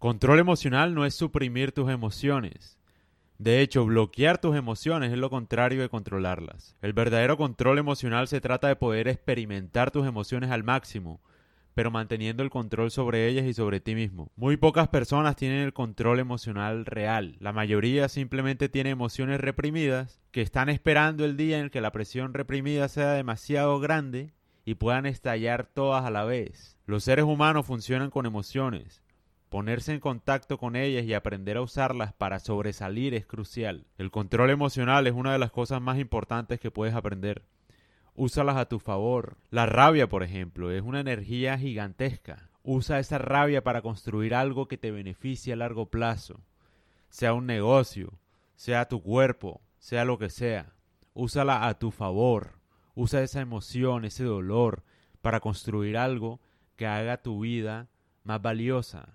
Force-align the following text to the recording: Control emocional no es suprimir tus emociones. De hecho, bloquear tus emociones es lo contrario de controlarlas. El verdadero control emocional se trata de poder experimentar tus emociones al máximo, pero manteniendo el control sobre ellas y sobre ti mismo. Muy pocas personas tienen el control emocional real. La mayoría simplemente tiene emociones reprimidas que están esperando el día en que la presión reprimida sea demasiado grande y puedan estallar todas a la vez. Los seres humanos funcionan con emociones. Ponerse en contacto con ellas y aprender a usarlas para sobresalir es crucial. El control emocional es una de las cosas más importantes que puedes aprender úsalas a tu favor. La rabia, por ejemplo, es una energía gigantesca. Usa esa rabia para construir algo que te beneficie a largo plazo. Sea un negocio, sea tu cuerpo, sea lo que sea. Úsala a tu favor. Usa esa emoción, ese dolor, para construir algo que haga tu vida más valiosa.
Control 0.00 0.38
emocional 0.38 0.94
no 0.94 1.04
es 1.04 1.14
suprimir 1.14 1.72
tus 1.72 1.90
emociones. 1.90 2.78
De 3.36 3.60
hecho, 3.60 3.84
bloquear 3.84 4.40
tus 4.40 4.56
emociones 4.56 5.12
es 5.12 5.18
lo 5.18 5.28
contrario 5.28 5.82
de 5.82 5.90
controlarlas. 5.90 6.74
El 6.80 6.94
verdadero 6.94 7.36
control 7.36 7.76
emocional 7.76 8.26
se 8.26 8.40
trata 8.40 8.68
de 8.68 8.76
poder 8.76 9.08
experimentar 9.08 9.90
tus 9.90 10.06
emociones 10.06 10.50
al 10.52 10.64
máximo, 10.64 11.20
pero 11.74 11.90
manteniendo 11.90 12.42
el 12.42 12.48
control 12.48 12.90
sobre 12.90 13.28
ellas 13.28 13.44
y 13.44 13.52
sobre 13.52 13.80
ti 13.80 13.94
mismo. 13.94 14.30
Muy 14.36 14.56
pocas 14.56 14.88
personas 14.88 15.36
tienen 15.36 15.58
el 15.58 15.74
control 15.74 16.18
emocional 16.18 16.86
real. 16.86 17.36
La 17.38 17.52
mayoría 17.52 18.08
simplemente 18.08 18.70
tiene 18.70 18.88
emociones 18.88 19.38
reprimidas 19.38 20.18
que 20.30 20.40
están 20.40 20.70
esperando 20.70 21.26
el 21.26 21.36
día 21.36 21.58
en 21.58 21.68
que 21.68 21.82
la 21.82 21.92
presión 21.92 22.32
reprimida 22.32 22.88
sea 22.88 23.10
demasiado 23.10 23.78
grande 23.80 24.32
y 24.64 24.76
puedan 24.76 25.04
estallar 25.04 25.66
todas 25.66 26.06
a 26.06 26.10
la 26.10 26.24
vez. 26.24 26.78
Los 26.86 27.04
seres 27.04 27.26
humanos 27.26 27.66
funcionan 27.66 28.08
con 28.08 28.24
emociones. 28.24 29.02
Ponerse 29.50 29.92
en 29.92 30.00
contacto 30.00 30.56
con 30.56 30.74
ellas 30.74 31.04
y 31.04 31.12
aprender 31.12 31.58
a 31.58 31.62
usarlas 31.62 32.14
para 32.14 32.38
sobresalir 32.38 33.12
es 33.12 33.26
crucial. 33.26 33.84
El 33.98 34.10
control 34.10 34.48
emocional 34.48 35.06
es 35.06 35.12
una 35.12 35.32
de 35.32 35.38
las 35.38 35.50
cosas 35.50 35.82
más 35.82 35.98
importantes 35.98 36.58
que 36.58 36.70
puedes 36.70 36.94
aprender 36.94 37.42
úsalas 38.20 38.56
a 38.56 38.66
tu 38.66 38.78
favor. 38.78 39.38
La 39.50 39.64
rabia, 39.64 40.08
por 40.08 40.22
ejemplo, 40.22 40.70
es 40.70 40.82
una 40.82 41.00
energía 41.00 41.56
gigantesca. 41.56 42.50
Usa 42.62 42.98
esa 42.98 43.16
rabia 43.16 43.64
para 43.64 43.80
construir 43.80 44.34
algo 44.34 44.68
que 44.68 44.76
te 44.76 44.90
beneficie 44.90 45.54
a 45.54 45.56
largo 45.56 45.86
plazo. 45.86 46.40
Sea 47.08 47.32
un 47.32 47.46
negocio, 47.46 48.12
sea 48.56 48.88
tu 48.88 49.02
cuerpo, 49.02 49.62
sea 49.78 50.04
lo 50.04 50.18
que 50.18 50.28
sea. 50.28 50.74
Úsala 51.14 51.66
a 51.66 51.78
tu 51.78 51.90
favor. 51.90 52.60
Usa 52.94 53.22
esa 53.22 53.40
emoción, 53.40 54.04
ese 54.04 54.24
dolor, 54.24 54.84
para 55.22 55.40
construir 55.40 55.96
algo 55.96 56.40
que 56.76 56.86
haga 56.86 57.22
tu 57.22 57.40
vida 57.40 57.88
más 58.24 58.42
valiosa. 58.42 59.08